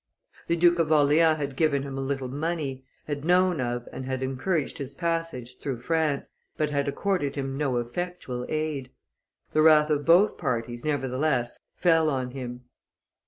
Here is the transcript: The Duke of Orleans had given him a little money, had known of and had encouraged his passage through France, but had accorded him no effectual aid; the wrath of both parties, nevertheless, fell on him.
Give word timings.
The 0.47 0.55
Duke 0.55 0.79
of 0.79 0.91
Orleans 0.91 1.37
had 1.37 1.55
given 1.55 1.83
him 1.83 1.95
a 1.95 2.01
little 2.01 2.27
money, 2.27 2.83
had 3.05 3.23
known 3.23 3.61
of 3.61 3.87
and 3.93 4.03
had 4.03 4.23
encouraged 4.23 4.79
his 4.79 4.95
passage 4.95 5.59
through 5.59 5.81
France, 5.81 6.31
but 6.57 6.71
had 6.71 6.87
accorded 6.87 7.35
him 7.35 7.55
no 7.55 7.77
effectual 7.77 8.43
aid; 8.49 8.89
the 9.51 9.61
wrath 9.61 9.91
of 9.91 10.03
both 10.03 10.39
parties, 10.39 10.83
nevertheless, 10.83 11.53
fell 11.75 12.09
on 12.09 12.31
him. 12.31 12.63